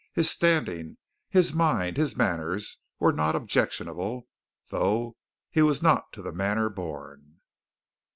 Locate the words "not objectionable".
3.13-4.27